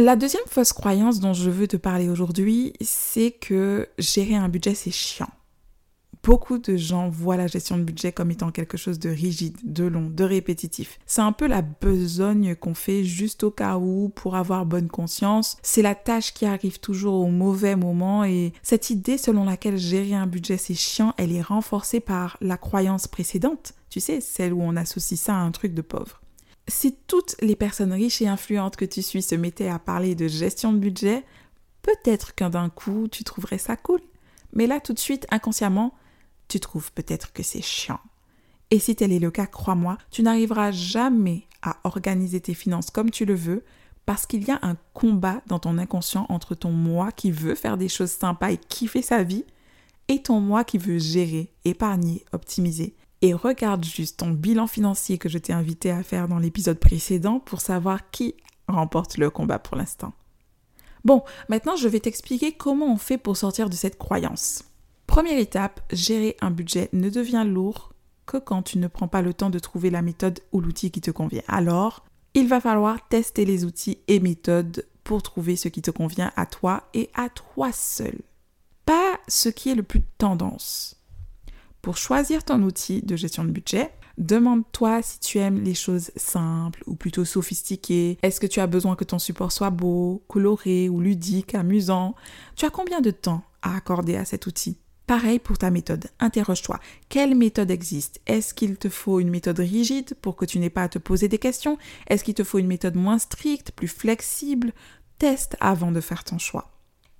La 0.00 0.14
deuxième 0.14 0.44
fausse 0.46 0.72
croyance 0.72 1.18
dont 1.18 1.32
je 1.32 1.50
veux 1.50 1.66
te 1.66 1.76
parler 1.76 2.08
aujourd'hui, 2.08 2.72
c'est 2.80 3.32
que 3.32 3.88
gérer 3.98 4.36
un 4.36 4.48
budget, 4.48 4.76
c'est 4.76 4.92
chiant. 4.92 5.30
Beaucoup 6.22 6.58
de 6.58 6.76
gens 6.76 7.08
voient 7.08 7.36
la 7.36 7.48
gestion 7.48 7.76
de 7.76 7.82
budget 7.82 8.12
comme 8.12 8.30
étant 8.30 8.52
quelque 8.52 8.76
chose 8.76 9.00
de 9.00 9.08
rigide, 9.08 9.56
de 9.64 9.82
long, 9.82 10.08
de 10.08 10.22
répétitif. 10.22 11.00
C'est 11.04 11.22
un 11.22 11.32
peu 11.32 11.48
la 11.48 11.62
besogne 11.62 12.54
qu'on 12.54 12.74
fait 12.74 13.02
juste 13.02 13.42
au 13.42 13.50
cas 13.50 13.76
où 13.76 14.08
pour 14.10 14.36
avoir 14.36 14.66
bonne 14.66 14.86
conscience. 14.86 15.56
C'est 15.64 15.82
la 15.82 15.96
tâche 15.96 16.32
qui 16.32 16.46
arrive 16.46 16.78
toujours 16.78 17.14
au 17.14 17.30
mauvais 17.30 17.74
moment 17.74 18.22
et 18.22 18.52
cette 18.62 18.90
idée 18.90 19.18
selon 19.18 19.46
laquelle 19.46 19.78
gérer 19.78 20.14
un 20.14 20.28
budget 20.28 20.58
c'est 20.58 20.74
chiant, 20.74 21.12
elle 21.16 21.34
est 21.34 21.42
renforcée 21.42 21.98
par 21.98 22.36
la 22.40 22.56
croyance 22.56 23.08
précédente. 23.08 23.74
Tu 23.90 23.98
sais, 23.98 24.20
celle 24.20 24.52
où 24.52 24.62
on 24.62 24.76
associe 24.76 25.18
ça 25.18 25.34
à 25.34 25.40
un 25.40 25.50
truc 25.50 25.74
de 25.74 25.82
pauvre. 25.82 26.20
Si 26.68 26.94
toutes 27.06 27.34
les 27.40 27.56
personnes 27.56 27.92
riches 27.92 28.20
et 28.20 28.28
influentes 28.28 28.76
que 28.76 28.84
tu 28.84 29.02
suis 29.02 29.22
se 29.22 29.34
mettaient 29.34 29.68
à 29.68 29.78
parler 29.78 30.14
de 30.14 30.28
gestion 30.28 30.72
de 30.72 30.78
budget, 30.78 31.24
peut-être 31.82 32.34
qu'un 32.34 32.50
d'un 32.50 32.68
coup 32.68 33.08
tu 33.10 33.24
trouverais 33.24 33.58
ça 33.58 33.76
cool. 33.76 34.00
Mais 34.52 34.66
là 34.66 34.78
tout 34.78 34.92
de 34.92 34.98
suite, 34.98 35.26
inconsciemment, 35.30 35.94
tu 36.48 36.60
trouves 36.60 36.92
peut-être 36.92 37.32
que 37.32 37.42
c'est 37.42 37.62
chiant. 37.62 38.00
Et 38.70 38.78
si 38.78 38.94
tel 38.94 39.12
est 39.12 39.18
le 39.18 39.30
cas, 39.30 39.46
crois-moi, 39.46 39.96
tu 40.10 40.22
n'arriveras 40.22 40.72
jamais 40.72 41.46
à 41.62 41.78
organiser 41.84 42.40
tes 42.40 42.54
finances 42.54 42.90
comme 42.90 43.10
tu 43.10 43.24
le 43.24 43.34
veux 43.34 43.64
parce 44.04 44.26
qu'il 44.26 44.44
y 44.44 44.50
a 44.50 44.58
un 44.62 44.76
combat 44.94 45.42
dans 45.46 45.58
ton 45.58 45.78
inconscient 45.78 46.26
entre 46.28 46.54
ton 46.54 46.70
moi 46.70 47.12
qui 47.12 47.30
veut 47.30 47.54
faire 47.54 47.76
des 47.76 47.88
choses 47.88 48.10
sympas 48.10 48.52
et 48.52 48.58
kiffer 48.58 49.02
sa 49.02 49.22
vie 49.22 49.44
et 50.08 50.22
ton 50.22 50.40
moi 50.40 50.64
qui 50.64 50.78
veut 50.78 50.98
gérer, 50.98 51.50
épargner, 51.64 52.24
optimiser. 52.32 52.94
Et 53.22 53.34
regarde 53.34 53.84
juste 53.84 54.18
ton 54.18 54.30
bilan 54.30 54.66
financier 54.66 55.18
que 55.18 55.28
je 55.28 55.38
t'ai 55.38 55.52
invité 55.52 55.90
à 55.90 56.02
faire 56.02 56.28
dans 56.28 56.38
l'épisode 56.38 56.78
précédent 56.78 57.40
pour 57.40 57.60
savoir 57.60 58.10
qui 58.10 58.34
remporte 58.68 59.16
le 59.18 59.30
combat 59.30 59.58
pour 59.58 59.76
l'instant. 59.76 60.12
Bon, 61.04 61.22
maintenant 61.48 61.76
je 61.76 61.88
vais 61.88 62.00
t'expliquer 62.00 62.52
comment 62.52 62.92
on 62.92 62.96
fait 62.96 63.18
pour 63.18 63.36
sortir 63.36 63.70
de 63.70 63.74
cette 63.74 63.98
croyance. 63.98 64.64
Première 65.06 65.38
étape, 65.38 65.80
gérer 65.90 66.36
un 66.40 66.50
budget 66.50 66.90
ne 66.92 67.08
devient 67.08 67.44
lourd 67.46 67.92
que 68.26 68.36
quand 68.36 68.62
tu 68.62 68.78
ne 68.78 68.88
prends 68.88 69.08
pas 69.08 69.22
le 69.22 69.32
temps 69.32 69.50
de 69.50 69.58
trouver 69.58 69.90
la 69.90 70.02
méthode 70.02 70.40
ou 70.52 70.60
l'outil 70.60 70.90
qui 70.90 71.00
te 71.00 71.10
convient. 71.10 71.42
Alors, 71.48 72.04
il 72.34 72.46
va 72.46 72.60
falloir 72.60 73.08
tester 73.08 73.44
les 73.44 73.64
outils 73.64 73.98
et 74.06 74.20
méthodes 74.20 74.86
pour 75.02 75.22
trouver 75.22 75.56
ce 75.56 75.68
qui 75.68 75.80
te 75.80 75.90
convient 75.90 76.30
à 76.36 76.44
toi 76.44 76.84
et 76.92 77.08
à 77.14 77.30
toi 77.30 77.72
seul. 77.72 78.20
Pas 78.84 79.18
ce 79.26 79.48
qui 79.48 79.70
est 79.70 79.74
le 79.74 79.82
plus 79.82 80.02
tendance. 80.18 80.97
Pour 81.88 81.96
choisir 81.96 82.44
ton 82.44 82.62
outil 82.64 83.00
de 83.00 83.16
gestion 83.16 83.46
de 83.46 83.50
budget, 83.50 83.90
demande-toi 84.18 85.00
si 85.00 85.20
tu 85.20 85.38
aimes 85.38 85.64
les 85.64 85.72
choses 85.72 86.10
simples 86.16 86.84
ou 86.86 86.94
plutôt 86.96 87.24
sophistiquées. 87.24 88.18
Est-ce 88.22 88.40
que 88.40 88.46
tu 88.46 88.60
as 88.60 88.66
besoin 88.66 88.94
que 88.94 89.04
ton 89.04 89.18
support 89.18 89.52
soit 89.52 89.70
beau, 89.70 90.22
coloré 90.28 90.90
ou 90.90 91.00
ludique, 91.00 91.54
amusant? 91.54 92.14
Tu 92.56 92.66
as 92.66 92.70
combien 92.70 93.00
de 93.00 93.10
temps 93.10 93.42
à 93.62 93.74
accorder 93.74 94.16
à 94.16 94.26
cet 94.26 94.46
outil? 94.46 94.76
Pareil 95.06 95.38
pour 95.38 95.56
ta 95.56 95.70
méthode. 95.70 96.08
Interroge-toi. 96.20 96.78
Quelle 97.08 97.34
méthode 97.34 97.70
existe? 97.70 98.20
Est-ce 98.26 98.52
qu'il 98.52 98.76
te 98.76 98.90
faut 98.90 99.18
une 99.18 99.30
méthode 99.30 99.60
rigide 99.60 100.12
pour 100.20 100.36
que 100.36 100.44
tu 100.44 100.58
n'aies 100.58 100.68
pas 100.68 100.82
à 100.82 100.88
te 100.90 100.98
poser 100.98 101.28
des 101.28 101.38
questions? 101.38 101.78
Est-ce 102.08 102.22
qu'il 102.22 102.34
te 102.34 102.44
faut 102.44 102.58
une 102.58 102.66
méthode 102.66 102.96
moins 102.96 103.18
stricte, 103.18 103.72
plus 103.72 103.88
flexible? 103.88 104.74
Teste 105.16 105.56
avant 105.58 105.90
de 105.90 106.02
faire 106.02 106.22
ton 106.22 106.36
choix. 106.36 106.70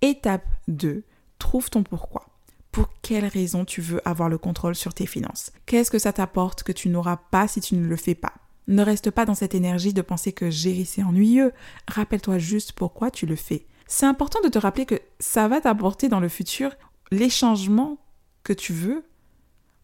Étape 0.03 0.45
2. 0.69 1.05
Trouve 1.39 1.71
ton 1.71 1.85
pourquoi. 1.85 2.38
Pour 2.73 2.91
quelle 3.03 3.27
raison 3.27 3.65
tu 3.65 3.81
veux 3.81 4.07
avoir 4.07 4.29
le 4.29 4.39
contrôle 4.39 4.75
sur 4.75 4.95
tes 4.95 5.07
finances? 5.07 5.53
Qu'est-ce 5.67 5.91
que 5.91 5.99
ça 5.99 6.13
t'apporte 6.13 6.63
que 6.63 6.73
tu 6.73 6.89
n'auras 6.89 7.17
pas 7.31 7.49
si 7.49 7.61
tu 7.61 7.75
ne 7.75 7.87
le 7.87 7.97
fais 7.97 8.15
pas? 8.15 8.35
Ne 8.67 8.83
reste 8.83 9.11
pas 9.11 9.25
dans 9.25 9.35
cette 9.35 9.55
énergie 9.55 9.95
de 9.95 10.03
penser 10.03 10.33
que 10.33 10.51
gérer 10.51 10.85
c'est 10.85 11.03
ennuyeux. 11.03 11.53
Rappelle-toi 11.89 12.39
juste 12.39 12.73
pourquoi 12.73 13.11
tu 13.11 13.25
le 13.25 13.37
fais. 13.37 13.67
C'est 13.87 14.07
important 14.07 14.41
de 14.43 14.49
te 14.49 14.59
rappeler 14.59 14.85
que 14.85 15.01
ça 15.19 15.49
va 15.49 15.63
t'apporter 15.63 16.09
dans 16.09 16.21
le 16.21 16.29
futur 16.29 16.73
les 17.11 17.31
changements 17.31 17.97
que 18.45 18.53
tu 18.53 18.75
veux 18.75 19.05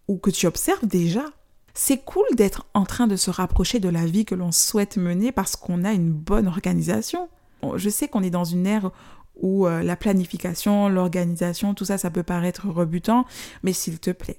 ou 0.07 0.19
que 0.19 0.31
tu 0.31 0.47
observes 0.47 0.87
déjà. 0.87 1.25
C'est 1.73 2.05
cool 2.05 2.27
d'être 2.35 2.67
en 2.75 2.85
train 2.85 3.07
de 3.07 3.17
se 3.17 3.31
rapprocher 3.31 3.81
de 3.81 3.89
la 3.89 4.05
vie 4.05 4.27
que 4.27 4.35
l'on 4.35 4.53
souhaite 4.53 4.99
mener 4.99 5.33
parce 5.33 5.57
qu'on 5.57 5.85
a 5.85 5.93
une 5.93 6.13
bonne 6.13 6.47
organisation. 6.47 7.29
Je 7.77 7.89
sais 7.89 8.09
qu'on 8.09 8.23
est 8.23 8.31
dans 8.31 8.45
une 8.45 8.67
ère 8.67 8.91
où 9.37 9.67
euh, 9.67 9.83
la 9.83 9.97
planification, 9.97 10.89
l'organisation, 10.89 11.75
tout 11.75 11.85
ça, 11.85 11.99
ça 11.99 12.11
peut 12.11 12.23
paraître 12.23 12.69
rebutant, 12.69 13.27
mais 13.63 13.73
s'il 13.73 13.99
te 13.99 14.11
plaît, 14.11 14.39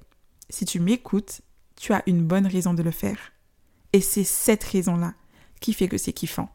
si 0.50 0.66
tu 0.66 0.80
m'écoutes, 0.80 1.42
tu 1.76 1.94
as 1.94 2.04
une 2.08 2.24
bonne 2.26 2.48
raison 2.48 2.74
de 2.74 2.84
le 2.84 2.92
faire. 2.92 3.34
Et 3.94 4.02
c'est 4.02 4.24
cette 4.24 4.64
raison-là 4.64 5.14
qui 5.60 5.74
fait 5.74 5.88
que 5.88 5.98
c'est 5.98 6.14
kiffant. 6.14 6.50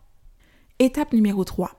Étape 0.79 1.13
numéro 1.13 1.45
3. 1.45 1.71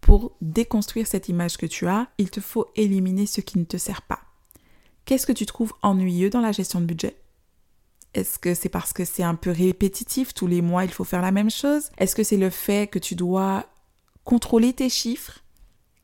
Pour 0.00 0.36
déconstruire 0.40 1.06
cette 1.06 1.28
image 1.28 1.56
que 1.56 1.66
tu 1.66 1.86
as, 1.86 2.08
il 2.18 2.30
te 2.30 2.40
faut 2.40 2.66
éliminer 2.76 3.26
ce 3.26 3.40
qui 3.40 3.58
ne 3.58 3.64
te 3.64 3.76
sert 3.76 4.02
pas. 4.02 4.20
Qu'est-ce 5.04 5.26
que 5.26 5.32
tu 5.32 5.46
trouves 5.46 5.72
ennuyeux 5.82 6.30
dans 6.30 6.40
la 6.40 6.52
gestion 6.52 6.80
de 6.80 6.86
budget? 6.86 7.16
Est-ce 8.14 8.38
que 8.38 8.54
c'est 8.54 8.68
parce 8.68 8.92
que 8.92 9.04
c'est 9.04 9.22
un 9.22 9.34
peu 9.34 9.50
répétitif, 9.50 10.34
tous 10.34 10.46
les 10.46 10.62
mois 10.62 10.84
il 10.84 10.90
faut 10.90 11.04
faire 11.04 11.22
la 11.22 11.30
même 11.30 11.50
chose? 11.50 11.90
Est-ce 11.98 12.16
que 12.16 12.24
c'est 12.24 12.36
le 12.36 12.50
fait 12.50 12.90
que 12.90 12.98
tu 12.98 13.14
dois 13.14 13.66
contrôler 14.24 14.72
tes 14.72 14.88
chiffres? 14.88 15.40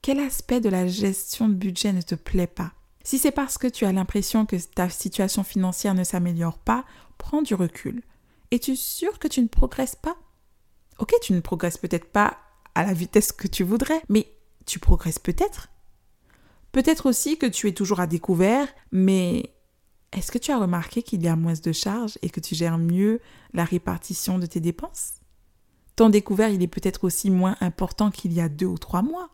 Quel 0.05 0.21
aspect 0.21 0.61
de 0.61 0.69
la 0.69 0.87
gestion 0.87 1.49
de 1.49 1.55
budget 1.55 1.95
ne 1.95 2.03
te 2.03 2.15
plaît 2.15 2.47
pas? 2.47 2.73
Si 3.05 3.19
c'est 3.19 3.31
parce 3.31 3.57
que 3.57 3.67
tu 3.67 3.87
as 3.87 3.93
l'impression 3.93 4.45
que 4.45 4.57
ta 4.57 4.91
situation 4.91 5.43
financière 5.45 5.95
ne 5.95 6.05
s'améliore 6.05 6.59
pas, 6.59 6.85
prends 7.17 7.41
du 7.41 7.55
recul. 7.55 8.03
Es-tu 8.51 8.77
sûr 8.77 9.19
que 9.19 9.29
tu 9.29 9.41
ne 9.41 9.49
progresses 9.49 9.97
pas? 9.97 10.15
Ok, 10.99 11.15
tu 11.23 11.33
ne 11.33 11.41
progresses 11.41 11.79
peut-être 11.79 12.13
pas 12.13 12.37
à 12.75 12.85
la 12.85 12.93
vitesse 12.93 13.33
que 13.33 13.49
tu 13.49 13.65
voudrais, 13.65 14.03
mais 14.11 14.31
tu 14.67 14.79
progresses 14.79 15.19
peut-être. 15.19 15.69
Peut-être 16.71 17.07
aussi 17.07 17.39
que 17.39 17.47
tu 17.47 17.67
es 17.69 17.73
toujours 17.73 18.01
à 18.01 18.07
découvert, 18.07 18.69
mais 18.93 19.55
est-ce 20.13 20.31
que 20.31 20.37
tu 20.37 20.51
as 20.51 20.59
remarqué 20.59 21.03
qu'il 21.03 21.23
y 21.23 21.29
a 21.29 21.37
moins 21.37 21.55
de 21.55 21.73
charges 21.73 22.19
et 22.21 22.29
que 22.29 22.41
tu 22.41 22.55
gères 22.55 22.77
mieux 22.77 23.23
la 23.55 23.65
répartition 23.65 24.39
de 24.39 24.45
tes 24.45 24.61
dépenses? 24.61 25.23
Ton 25.97 26.11
découvert, 26.11 26.51
il 26.51 26.63
est 26.63 26.69
peut-être 26.69 27.05
aussi 27.05 27.31
moins 27.31 27.57
important 27.63 28.11
qu'il 28.11 28.35
y 28.35 28.43
a 28.43 28.51
deux 28.51 28.67
ou 28.67 28.77
trois 28.77 29.01
mois. 29.01 29.31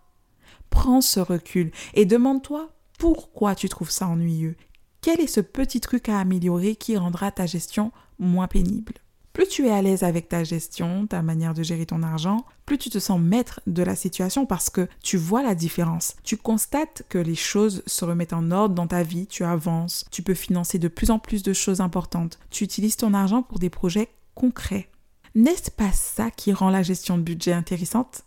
Prends 0.70 1.00
ce 1.00 1.20
recul 1.20 1.70
et 1.94 2.06
demande-toi 2.06 2.70
pourquoi 2.98 3.54
tu 3.54 3.68
trouves 3.68 3.90
ça 3.90 4.06
ennuyeux. 4.08 4.56
Quel 5.02 5.20
est 5.20 5.26
ce 5.26 5.40
petit 5.40 5.80
truc 5.80 6.08
à 6.08 6.18
améliorer 6.18 6.76
qui 6.76 6.96
rendra 6.96 7.30
ta 7.32 7.46
gestion 7.46 7.92
moins 8.18 8.48
pénible? 8.48 8.94
Plus 9.32 9.48
tu 9.48 9.66
es 9.66 9.70
à 9.70 9.80
l'aise 9.80 10.02
avec 10.02 10.28
ta 10.28 10.44
gestion, 10.44 11.06
ta 11.06 11.22
manière 11.22 11.54
de 11.54 11.62
gérer 11.62 11.86
ton 11.86 12.02
argent, 12.02 12.44
plus 12.66 12.78
tu 12.78 12.90
te 12.90 12.98
sens 12.98 13.20
maître 13.20 13.60
de 13.66 13.82
la 13.82 13.94
situation 13.94 14.44
parce 14.44 14.70
que 14.70 14.88
tu 15.02 15.16
vois 15.16 15.42
la 15.42 15.54
différence. 15.54 16.16
Tu 16.24 16.36
constates 16.36 17.04
que 17.08 17.18
les 17.18 17.36
choses 17.36 17.82
se 17.86 18.04
remettent 18.04 18.32
en 18.32 18.50
ordre 18.50 18.74
dans 18.74 18.88
ta 18.88 19.02
vie, 19.02 19.26
tu 19.26 19.44
avances, 19.44 20.04
tu 20.10 20.22
peux 20.22 20.34
financer 20.34 20.78
de 20.78 20.88
plus 20.88 21.10
en 21.10 21.18
plus 21.18 21.42
de 21.42 21.52
choses 21.52 21.80
importantes, 21.80 22.38
tu 22.50 22.64
utilises 22.64 22.96
ton 22.96 23.14
argent 23.14 23.42
pour 23.42 23.58
des 23.58 23.70
projets 23.70 24.08
concrets. 24.34 24.90
N'est-ce 25.34 25.70
pas 25.70 25.92
ça 25.92 26.30
qui 26.30 26.52
rend 26.52 26.70
la 26.70 26.82
gestion 26.82 27.16
de 27.16 27.22
budget 27.22 27.52
intéressante? 27.52 28.24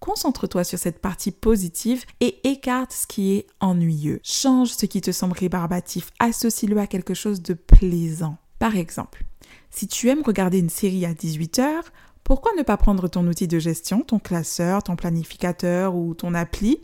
Concentre-toi 0.00 0.64
sur 0.64 0.78
cette 0.78 1.00
partie 1.00 1.32
positive 1.32 2.04
et 2.20 2.48
écarte 2.48 2.92
ce 2.92 3.06
qui 3.06 3.32
est 3.32 3.46
ennuyeux. 3.60 4.20
Change 4.22 4.70
ce 4.70 4.86
qui 4.86 5.00
te 5.00 5.10
semble 5.10 5.36
rébarbatif, 5.36 6.10
associe-le 6.20 6.78
à 6.78 6.86
quelque 6.86 7.14
chose 7.14 7.42
de 7.42 7.54
plaisant. 7.54 8.36
Par 8.58 8.76
exemple, 8.76 9.24
si 9.70 9.88
tu 9.88 10.08
aimes 10.08 10.22
regarder 10.24 10.58
une 10.58 10.70
série 10.70 11.04
à 11.04 11.14
18 11.14 11.58
heures, 11.58 11.84
pourquoi 12.24 12.52
ne 12.56 12.62
pas 12.62 12.76
prendre 12.76 13.08
ton 13.08 13.26
outil 13.26 13.48
de 13.48 13.58
gestion, 13.58 14.02
ton 14.02 14.18
classeur, 14.18 14.82
ton 14.82 14.96
planificateur 14.96 15.94
ou 15.94 16.14
ton 16.14 16.34
appli 16.34 16.78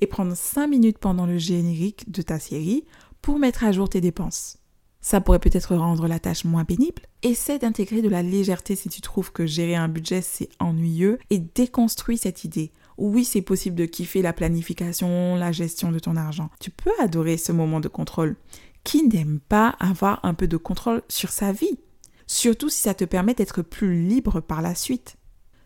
et 0.00 0.06
prendre 0.06 0.34
5 0.34 0.66
minutes 0.66 0.98
pendant 0.98 1.26
le 1.26 1.38
générique 1.38 2.10
de 2.10 2.22
ta 2.22 2.38
série 2.38 2.84
pour 3.20 3.38
mettre 3.38 3.64
à 3.64 3.72
jour 3.72 3.88
tes 3.88 4.00
dépenses? 4.00 4.57
Ça 5.00 5.20
pourrait 5.20 5.38
peut-être 5.38 5.76
rendre 5.76 6.08
la 6.08 6.18
tâche 6.18 6.44
moins 6.44 6.64
pénible. 6.64 7.02
Essaie 7.22 7.58
d'intégrer 7.58 8.02
de 8.02 8.08
la 8.08 8.22
légèreté 8.22 8.76
si 8.76 8.88
tu 8.88 9.00
trouves 9.00 9.32
que 9.32 9.46
gérer 9.46 9.76
un 9.76 9.88
budget 9.88 10.22
c'est 10.22 10.48
ennuyeux 10.58 11.18
et 11.30 11.38
déconstruis 11.38 12.18
cette 12.18 12.44
idée. 12.44 12.72
Oui, 12.96 13.24
c'est 13.24 13.42
possible 13.42 13.76
de 13.76 13.84
kiffer 13.84 14.22
la 14.22 14.32
planification, 14.32 15.36
la 15.36 15.52
gestion 15.52 15.92
de 15.92 16.00
ton 16.00 16.16
argent. 16.16 16.50
Tu 16.60 16.70
peux 16.70 16.90
adorer 17.00 17.36
ce 17.36 17.52
moment 17.52 17.78
de 17.78 17.88
contrôle. 17.88 18.36
Qui 18.82 19.06
n'aime 19.06 19.38
pas 19.38 19.76
avoir 19.78 20.24
un 20.24 20.34
peu 20.34 20.48
de 20.48 20.56
contrôle 20.56 21.02
sur 21.08 21.30
sa 21.30 21.52
vie? 21.52 21.78
Surtout 22.26 22.68
si 22.68 22.80
ça 22.80 22.94
te 22.94 23.04
permet 23.04 23.34
d'être 23.34 23.62
plus 23.62 24.02
libre 24.02 24.40
par 24.40 24.62
la 24.62 24.74
suite. 24.74 25.16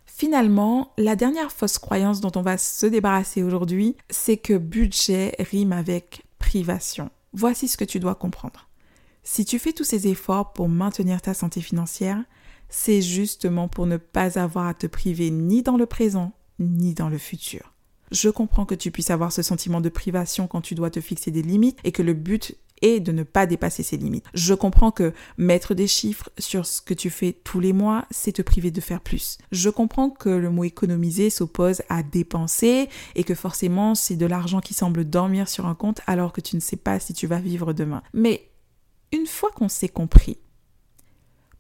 Finalement, 0.05 0.93
la 0.99 1.17
dernière 1.17 1.51
fausse 1.51 1.79
croyance 1.79 2.21
dont 2.21 2.33
on 2.37 2.43
va 2.43 2.59
se 2.59 2.87
débarrasser 2.87 3.43
aujourd'hui, 3.43 3.97
c'est 4.11 4.37
que 4.37 4.59
budget 4.59 5.35
rime 5.39 5.73
avec 5.73 6.25
privation. 6.39 7.11
Voici 7.33 7.67
ce 7.67 7.79
que 7.79 7.85
tu 7.85 7.99
dois 7.99 8.15
comprendre. 8.15 8.69
Si 9.25 9.45
tu 9.45 9.59
fais 9.59 9.73
tous 9.73 9.85
ces 9.85 10.09
efforts 10.09 10.53
pour 10.53 10.69
maintenir 10.69 11.23
ta 11.23 11.35
santé 11.35 11.61
financière, 11.61 12.23
c'est 12.69 13.03
justement 13.03 13.69
pour 13.69 13.87
ne 13.87 13.97
pas 13.97 14.39
avoir 14.39 14.67
à 14.67 14.75
te 14.75 14.87
priver 14.87 15.31
ni 15.31 15.63
dans 15.63 15.77
le 15.77 15.87
présent, 15.87 16.33
ni 16.59 16.95
dans 16.95 17.09
le 17.09 17.19
futur. 17.19 17.73
Je 18.11 18.29
comprends 18.29 18.67
que 18.67 18.75
tu 18.75 18.91
puisses 18.91 19.11
avoir 19.11 19.33
ce 19.33 19.43
sentiment 19.43 19.81
de 19.81 19.89
privation 19.89 20.47
quand 20.47 20.61
tu 20.61 20.75
dois 20.75 20.91
te 20.91 21.01
fixer 21.01 21.31
des 21.31 21.43
limites 21.43 21.79
et 21.85 21.93
que 21.93 22.03
le 22.03 22.15
but 22.15 22.57
et 22.83 23.01
de 23.01 23.13
ne 23.13 23.23
pas 23.23 23.47
dépasser 23.47 23.83
ses 23.83 23.97
limites. 23.97 24.27
Je 24.35 24.55
comprends 24.55 24.91
que 24.91 25.13
mettre 25.39 25.75
des 25.75 25.87
chiffres 25.87 26.29
sur 26.39 26.67
ce 26.67 26.83
que 26.83 26.95
tu 26.95 27.11
fais 27.11 27.33
tous 27.33 27.61
les 27.61 27.73
mois, 27.73 28.07
c'est 28.11 28.33
te 28.33 28.43
priver 28.43 28.71
de 28.71 28.81
faire 28.81 29.01
plus. 29.01 29.39
Je 29.53 29.71
comprends 29.71 30.11
que 30.11 30.29
le 30.29 30.51
mot 30.51 30.65
économiser 30.65 31.31
s'oppose 31.31 31.83
à 31.89 32.03
dépenser 32.03 32.89
et 33.15 33.25
que 33.25 33.35
forcément 33.35 33.95
c'est 33.95 34.17
de 34.17 34.27
l'argent 34.27 34.61
qui 34.61 34.75
semble 34.75 35.05
dormir 35.05 35.49
sur 35.49 35.67
un 35.67 35.77
compte 35.77 36.01
alors 36.07 36.33
que 36.33 36.41
tu 36.41 36.57
ne 36.57 36.61
sais 36.61 36.77
pas 36.77 36.99
si 36.99 37.15
tu 37.15 37.27
vas 37.27 37.39
vivre 37.39 37.73
demain. 37.73 38.03
Mais 38.13 38.49
une 39.13 39.27
fois 39.27 39.51
qu'on 39.51 39.69
s'est 39.69 39.89
compris, 39.89 40.39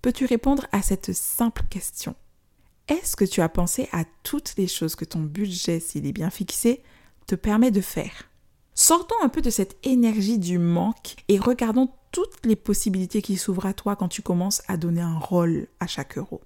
peux-tu 0.01 0.25
répondre 0.25 0.67
à 0.73 0.83
cette 0.83 1.13
simple 1.13 1.63
question? 1.71 2.15
Est-ce 2.89 3.15
que 3.15 3.25
tu 3.25 3.41
as 3.41 3.49
pensé 3.49 3.89
à 3.93 4.05
toutes 4.23 4.55
les 4.57 4.67
choses 4.67 4.97
que 4.97 5.05
ton 5.05 5.21
budget, 5.21 5.79
s'il 5.79 6.07
est 6.07 6.13
bien 6.13 6.31
fixé, 6.31 6.83
te 7.27 7.35
permet 7.35 7.71
de 7.71 7.81
faire? 7.81 8.29
Sortons 8.75 9.15
un 9.23 9.29
peu 9.29 9.43
de 9.43 9.51
cette 9.51 9.77
énergie 9.87 10.39
du 10.39 10.59
manque 10.59 11.17
et 11.29 11.39
regardons 11.39 11.91
toutes 12.11 12.45
les 12.45 12.57
possibilités 12.57 13.23
qui 13.23 13.37
s'ouvrent 13.37 13.67
à 13.67 13.75
toi 13.75 13.97
quand 13.97 14.09
tu 14.09 14.23
commences 14.23 14.63
à 14.67 14.77
donner 14.77 15.03
un 15.03 15.19
rôle 15.19 15.69
à 15.79 15.87
chaque 15.87 16.19
euro. 16.19 16.41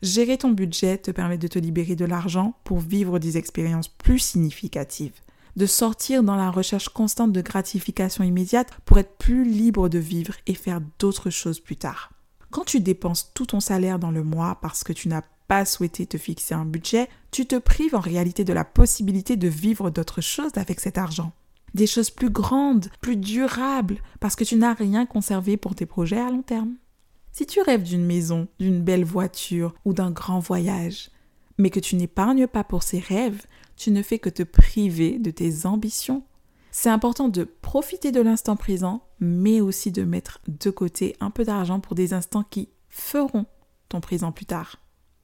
Gérer 0.00 0.38
ton 0.38 0.50
budget 0.50 0.98
te 0.98 1.10
permet 1.10 1.38
de 1.38 1.46
te 1.48 1.58
libérer 1.58 1.94
de 1.94 2.04
l'argent 2.04 2.54
pour 2.64 2.78
vivre 2.78 3.18
des 3.18 3.36
expériences 3.36 3.88
plus 3.88 4.18
significatives, 4.18 5.20
de 5.56 5.66
sortir 5.66 6.22
dans 6.22 6.36
la 6.36 6.50
recherche 6.50 6.88
constante 6.88 7.32
de 7.32 7.40
gratification 7.40 8.24
immédiate 8.24 8.70
pour 8.84 8.98
être 8.98 9.16
plus 9.16 9.44
libre 9.44 9.88
de 9.88 9.98
vivre 9.98 10.34
et 10.46 10.54
faire 10.54 10.80
d'autres 10.98 11.30
choses 11.30 11.60
plus 11.60 11.76
tard. 11.76 12.12
Quand 12.50 12.64
tu 12.64 12.80
dépenses 12.80 13.32
tout 13.34 13.46
ton 13.46 13.60
salaire 13.60 13.98
dans 13.98 14.10
le 14.10 14.24
mois 14.24 14.58
parce 14.60 14.84
que 14.84 14.92
tu 14.92 15.08
n'as 15.08 15.22
pas 15.48 15.64
souhaité 15.64 16.06
te 16.06 16.18
fixer 16.18 16.54
un 16.54 16.64
budget, 16.64 17.08
tu 17.30 17.46
te 17.46 17.56
prives 17.56 17.94
en 17.94 18.00
réalité 18.00 18.44
de 18.44 18.52
la 18.52 18.64
possibilité 18.64 19.36
de 19.36 19.48
vivre 19.48 19.90
d'autres 19.90 20.20
choses 20.20 20.52
avec 20.56 20.80
cet 20.80 20.98
argent 20.98 21.32
des 21.74 21.86
choses 21.86 22.10
plus 22.10 22.30
grandes, 22.30 22.88
plus 23.00 23.16
durables, 23.16 23.98
parce 24.20 24.36
que 24.36 24.44
tu 24.44 24.56
n'as 24.56 24.74
rien 24.74 25.06
conservé 25.06 25.56
pour 25.56 25.74
tes 25.74 25.86
projets 25.86 26.20
à 26.20 26.30
long 26.30 26.42
terme. 26.42 26.74
Si 27.32 27.46
tu 27.46 27.60
rêves 27.62 27.82
d'une 27.82 28.04
maison, 28.04 28.48
d'une 28.58 28.82
belle 28.82 29.04
voiture 29.04 29.74
ou 29.84 29.94
d'un 29.94 30.10
grand 30.10 30.38
voyage, 30.38 31.10
mais 31.58 31.70
que 31.70 31.80
tu 31.80 31.96
n'épargnes 31.96 32.46
pas 32.46 32.64
pour 32.64 32.82
ces 32.82 32.98
rêves, 32.98 33.46
tu 33.82 33.90
ne 33.90 34.02
fais 34.02 34.20
que 34.20 34.30
te 34.30 34.44
priver 34.44 35.18
de 35.18 35.32
tes 35.32 35.66
ambitions. 35.66 36.22
C'est 36.70 36.88
important 36.88 37.28
de 37.28 37.42
profiter 37.42 38.12
de 38.12 38.20
l'instant 38.20 38.54
présent, 38.54 39.02
mais 39.18 39.60
aussi 39.60 39.90
de 39.90 40.04
mettre 40.04 40.40
de 40.46 40.70
côté 40.70 41.16
un 41.18 41.30
peu 41.30 41.42
d'argent 41.42 41.80
pour 41.80 41.96
des 41.96 42.14
instants 42.14 42.44
qui 42.48 42.68
feront 42.88 43.44
ton 43.88 44.00
présent 44.00 44.30
plus 44.30 44.46
tard. 44.46 44.76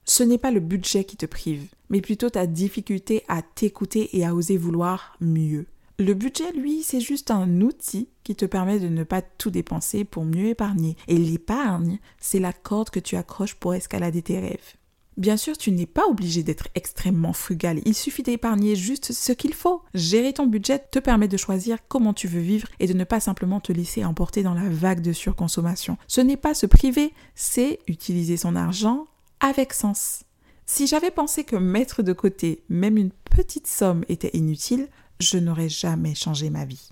Ce 0.07 0.25
n'est 0.25 0.39
pas 0.39 0.51
le 0.51 0.59
budget 0.59 1.05
qui 1.05 1.17
te 1.17 1.25
prive, 1.25 1.69
mais 1.89 2.01
plutôt 2.01 2.31
ta 2.31 2.49
difficulté 2.49 3.23
à 3.29 3.43
t'écouter 3.43 4.17
et 4.19 4.27
à 4.27 4.35
oser 4.35 4.57
vouloir 4.57 5.17
mieux. 5.21 5.67
Le 6.01 6.15
budget, 6.15 6.51
lui, 6.51 6.83
c'est 6.83 7.01
juste 7.01 7.31
un 7.31 7.61
outil 7.61 8.09
qui 8.25 8.35
te 8.35 8.45
permet 8.45 8.81
de 8.81 8.89
ne 8.89 9.05
pas 9.05 9.23
tout 9.23 9.51
dépenser 9.51 10.03
pour 10.03 10.25
mieux 10.25 10.47
épargner. 10.47 10.97
Et 11.07 11.17
l'épargne, 11.17 12.01
c'est 12.19 12.41
la 12.41 12.53
corde 12.53 12.91
que 12.91 12.99
tu 12.99 13.15
accroches 13.15 13.55
pour 13.55 13.75
escalader 13.75 14.23
tes 14.23 14.41
rêves. 14.41 14.75
Bien 15.19 15.37
sûr, 15.37 15.59
tu 15.59 15.73
n'es 15.73 15.87
pas 15.87 16.07
obligé 16.07 16.45
d'être 16.45 16.69
extrêmement 16.77 17.33
frugal. 17.33 17.81
Il 17.85 17.95
suffit 17.95 18.23
d'épargner 18.23 18.77
juste 18.77 19.13
ce 19.13 19.33
qu'il 19.33 19.53
faut. 19.53 19.83
Gérer 19.93 20.33
ton 20.33 20.47
budget 20.47 20.79
te 20.79 21.01
permet 21.01 21.27
de 21.27 21.37
choisir 21.37 21.79
comment 21.89 22.15
tu 22.15 22.29
veux 22.29 22.41
vivre 22.41 22.69
et 22.79 22.87
de 22.87 22.93
ne 22.93 23.03
pas 23.03 23.19
simplement 23.19 23.59
te 23.59 23.73
laisser 23.73 24.05
emporter 24.05 24.45
dans 24.45 24.55
la 24.55 24.69
vague 24.69 25.01
de 25.01 25.13
surconsommation. 25.13 25.99
Ce 26.07 26.21
n'est 26.21 26.37
pas 26.37 26.55
se 26.55 26.67
priver, 26.67 27.13
c'est 27.35 27.81
utiliser 27.89 28.37
son 28.37 28.55
argent 28.55 29.09
avec 29.41 29.73
sens. 29.73 30.23
Si 30.67 30.87
j'avais 30.87 31.11
pensé 31.11 31.43
que 31.43 31.57
mettre 31.57 32.05
de 32.05 32.13
côté 32.13 32.63
même 32.69 32.97
une 32.97 33.11
petite 33.11 33.67
somme 33.67 34.05
était 34.09 34.37
inutile, 34.37 34.87
je 35.19 35.39
n'aurais 35.39 35.69
jamais 35.69 36.15
changé 36.15 36.49
ma 36.49 36.65
vie. 36.65 36.91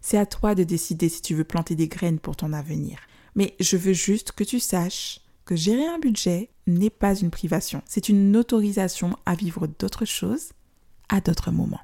C'est 0.00 0.16
à 0.16 0.24
toi 0.24 0.54
de 0.54 0.64
décider 0.64 1.10
si 1.10 1.20
tu 1.20 1.34
veux 1.34 1.44
planter 1.44 1.74
des 1.74 1.88
graines 1.88 2.20
pour 2.20 2.36
ton 2.36 2.54
avenir. 2.54 3.00
Mais 3.34 3.54
je 3.60 3.76
veux 3.76 3.92
juste 3.92 4.32
que 4.32 4.44
tu 4.44 4.60
saches 4.60 5.20
que 5.46 5.56
gérer 5.56 5.86
un 5.86 5.98
budget 5.98 6.50
n'est 6.66 6.90
pas 6.90 7.14
une 7.14 7.30
privation, 7.30 7.80
c'est 7.86 8.10
une 8.10 8.36
autorisation 8.36 9.16
à 9.24 9.34
vivre 9.34 9.66
d'autres 9.66 10.04
choses 10.04 10.50
à 11.08 11.20
d'autres 11.20 11.52
moments. 11.52 11.80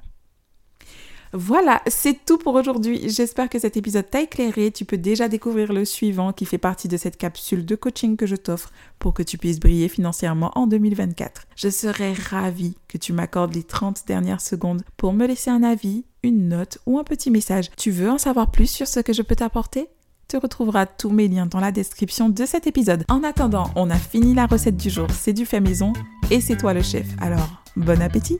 Voilà, 1.35 1.81
c'est 1.87 2.25
tout 2.25 2.37
pour 2.37 2.53
aujourd'hui. 2.53 3.09
J'espère 3.09 3.49
que 3.49 3.57
cet 3.57 3.75
épisode 3.75 4.07
t'a 4.07 4.21
éclairé. 4.21 4.69
Tu 4.71 4.85
peux 4.85 4.99
déjà 4.99 5.27
découvrir 5.27 5.73
le 5.73 5.83
suivant 5.83 6.31
qui 6.31 6.45
fait 6.45 6.59
partie 6.59 6.87
de 6.87 6.95
cette 6.95 7.17
capsule 7.17 7.65
de 7.65 7.75
coaching 7.75 8.17
que 8.17 8.27
je 8.27 8.35
t'offre 8.35 8.71
pour 8.99 9.15
que 9.15 9.23
tu 9.23 9.39
puisses 9.39 9.59
briller 9.59 9.87
financièrement 9.87 10.51
en 10.53 10.67
2024. 10.67 11.47
Je 11.55 11.69
serais 11.69 12.13
ravie 12.13 12.75
que 12.87 12.99
tu 12.99 13.13
m'accordes 13.13 13.55
les 13.55 13.63
30 13.63 14.03
dernières 14.05 14.41
secondes 14.41 14.83
pour 14.95 15.13
me 15.13 15.25
laisser 15.25 15.49
un 15.49 15.63
avis, 15.63 16.05
une 16.21 16.49
note 16.49 16.77
ou 16.85 16.99
un 16.99 17.03
petit 17.03 17.31
message. 17.31 17.71
Tu 17.77 17.89
veux 17.89 18.11
en 18.11 18.19
savoir 18.19 18.51
plus 18.51 18.69
sur 18.69 18.87
ce 18.87 18.99
que 18.99 19.13
je 19.13 19.23
peux 19.23 19.35
t'apporter? 19.35 19.89
Tu 20.33 20.37
retrouveras 20.37 20.87
tous 20.87 21.11
mes 21.11 21.27
liens 21.27 21.45
dans 21.45 21.59
la 21.59 21.71
description 21.71 22.27
de 22.27 22.45
cet 22.47 22.65
épisode. 22.65 23.05
En 23.07 23.23
attendant, 23.23 23.69
on 23.75 23.91
a 23.91 23.97
fini 23.97 24.33
la 24.33 24.47
recette 24.47 24.75
du 24.75 24.89
jour, 24.89 25.05
c'est 25.11 25.31
du 25.31 25.45
fait 25.45 25.59
maison 25.59 25.93
et 26.31 26.41
c'est 26.41 26.57
toi 26.57 26.73
le 26.73 26.81
chef. 26.81 27.05
Alors, 27.21 27.61
bon 27.75 28.01
appétit 28.01 28.39